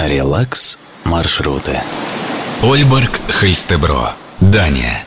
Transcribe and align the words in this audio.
Релакс 0.00 0.78
маршруты. 1.06 1.76
Ольборг 2.62 3.10
Хельстебро, 3.40 4.12
Дания. 4.40 5.04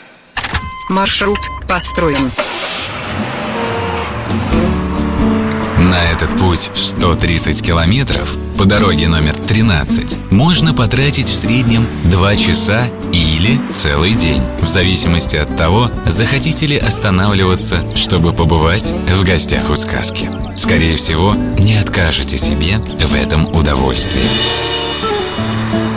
Маршрут 0.90 1.40
построен. 1.66 2.30
На 5.78 6.12
этот 6.12 6.30
путь 6.38 6.72
в 6.74 6.80
130 6.80 7.66
километров 7.66 8.36
по 8.58 8.66
дороге 8.66 9.08
номер 9.08 9.36
13 9.36 10.30
можно 10.30 10.74
потратить 10.74 11.30
в 11.30 11.36
среднем 11.36 11.88
2 12.04 12.36
часа 12.36 12.84
или 13.14 13.60
целый 13.74 14.14
день, 14.14 14.44
в 14.60 14.68
зависимости 14.68 15.38
от 15.38 15.56
того, 15.56 15.90
захотите 16.06 16.68
ли 16.68 16.78
останавливаться, 16.78 17.96
чтобы 17.96 18.34
побывать 18.34 18.92
в 18.92 19.24
гостях 19.24 19.70
у 19.70 19.76
сказки. 19.78 20.30
Скорее 20.58 20.98
всего, 20.98 21.34
не 21.34 21.78
откажете 21.78 22.38
себе 22.38 22.78
в 22.78 23.16
этом 23.16 23.48
удовольствии. 23.56 24.81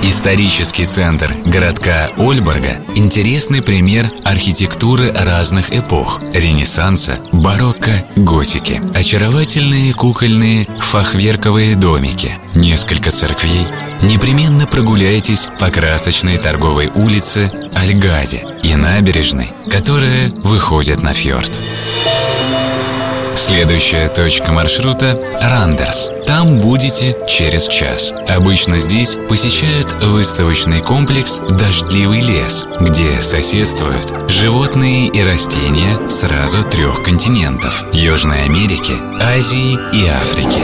Исторический 0.02 0.84
центр 0.84 1.34
городка 1.46 2.10
Ольборга– 2.16 2.76
интересный 2.94 3.62
пример 3.62 4.10
архитектуры 4.22 5.10
разных 5.12 5.72
эпох– 5.72 6.20
Ренессанса, 6.32 7.20
барокко, 7.32 8.06
готики. 8.14 8.82
Очаровательные 8.94 9.94
кукольные 9.94 10.68
фахверковые 10.78 11.74
домики, 11.76 12.38
несколько 12.54 13.10
церквей. 13.10 13.66
Непременно 14.02 14.66
прогуляйтесь 14.66 15.48
по 15.58 15.70
красочной 15.70 16.36
торговой 16.38 16.88
улице 16.94 17.50
Альгаде 17.74 18.46
и 18.62 18.74
набережной, 18.74 19.52
которая 19.70 20.30
выходит 20.30 21.02
на 21.02 21.12
фьорд. 21.12 21.60
Следующая 23.36 24.08
точка 24.08 24.52
маршрута– 24.52 25.18
Рандерс. 25.40 26.10
Там 26.26 26.60
будете 26.60 27.16
через 27.28 27.66
час. 27.66 28.12
Обычно 28.28 28.78
здесь 28.78 29.18
посещают 29.28 29.92
выставочный 29.94 30.80
комплекс 30.80 31.41
«Дождливый 31.41 32.20
лес», 32.20 32.66
где 32.80 33.20
соседствуют 33.20 34.30
животные 34.30 35.08
и 35.08 35.22
растения 35.22 36.08
сразу 36.08 36.62
трех 36.62 37.02
континентов– 37.02 37.84
Южной 37.92 38.44
Америки, 38.44 38.94
Азии 39.20 39.78
и 39.92 40.06
Африки. 40.08 40.62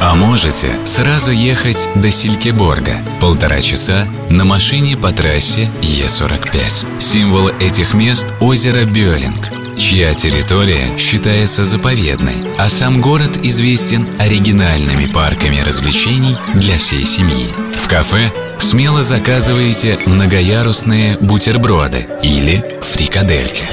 А 0.00 0.14
можете 0.14 0.70
сразу 0.84 1.32
ехать 1.32 1.88
до 1.96 2.12
Силькеборга. 2.12 2.98
Полтора 3.20 3.60
часа 3.60 4.06
на 4.30 4.44
машине 4.44 4.96
по 4.96 5.10
трассе 5.10 5.70
Е45. 5.82 7.00
Символ 7.00 7.48
этих 7.60 7.94
мест– 7.94 8.32
озеро 8.40 8.84
Бёлинг, 8.84 9.48
чья 9.78 10.12
территория 10.12 10.98
считается 10.98 11.64
заповедной, 11.64 12.34
а 12.58 12.68
сам 12.68 13.00
город 13.00 13.38
известен 13.42 14.06
оригинальными 14.18 15.06
парками 15.06 15.60
развлечений 15.60 16.36
для 16.54 16.76
всей 16.78 17.04
семьи. 17.04 17.48
В 17.74 17.88
кафе 17.88 18.30
смело 18.58 19.02
заказываете 19.02 19.98
многоярусные 20.06 21.16
бутерброды 21.18 22.06
или 22.22 22.64
фрикадельки. 22.82 23.64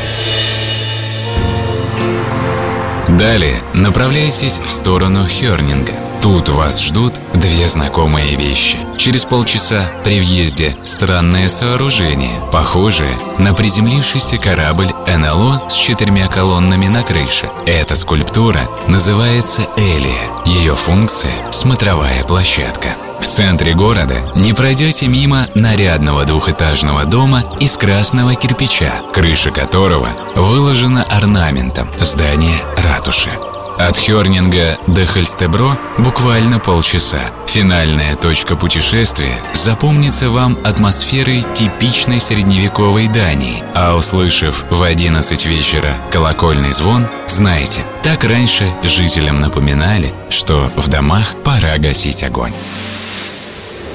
Далее 3.09 3.57
направляйтесь 3.73 4.59
в 4.65 4.71
сторону 4.71 5.27
Хернинга. 5.27 6.04
Тут 6.25 6.49
вас 6.49 6.81
ждут 6.81 7.21
две 7.35 7.67
знакомые 7.67 8.35
вещи. 8.35 8.79
Через 8.97 9.25
полчаса 9.25 9.91
при 10.03 10.19
въезде 10.19 10.75
странное 10.83 11.49
сооружение, 11.49 12.41
похожее 12.51 13.15
на 13.37 13.53
приземлившийся 13.53 14.39
корабль 14.39 14.89
НЛО 15.05 15.69
с 15.69 15.75
четырьмя 15.75 16.27
колоннами 16.27 16.87
на 16.87 17.03
крыше. 17.03 17.51
Эта 17.67 17.95
скульптура 17.95 18.67
называется 18.87 19.67
Элия. 19.77 20.17
Ее 20.47 20.75
функция– 20.75 21.31
смотровая 21.51 22.23
площадка. 22.23 22.95
В 23.19 23.27
центре 23.27 23.75
города 23.75 24.15
не 24.35 24.53
пройдете 24.53 25.07
мимо 25.07 25.45
нарядного 25.53 26.25
двухэтажного 26.25 27.05
дома 27.05 27.43
из 27.59 27.77
красного 27.77 28.33
кирпича, 28.33 28.93
крыша 29.13 29.51
которого 29.51 30.07
выложена 30.35 31.03
орнаментом 31.03 31.87
здания 32.01 32.57
ратуши. 32.77 33.29
От 33.77 33.97
Хёрнинга 33.97 34.77
до 34.87 35.05
Хельстебро 35.05 35.77
буквально 35.97 36.59
полчаса. 36.59 37.19
Финальная 37.45 38.15
точка 38.15 38.55
путешествия 38.55 39.41
запомнится 39.53 40.29
вам 40.29 40.57
атмосферой 40.63 41.43
типичной 41.53 42.21
средневековой 42.21 43.07
Дании, 43.07 43.63
а 43.73 43.95
услышав 43.95 44.65
в 44.69 44.81
11 44.81 45.45
вечера 45.45 45.97
колокольный 46.09 46.71
звон, 46.71 47.05
знаете, 47.27 47.83
так 48.01 48.23
раньше 48.23 48.73
жителям 48.83 49.41
напоминали, 49.41 50.13
что 50.29 50.71
в 50.77 50.87
домах 50.87 51.35
пора 51.43 51.77
гасить 51.77 52.23
огонь. 52.23 52.53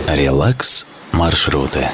Релакс 0.08 0.86
маршруты. 1.12 1.88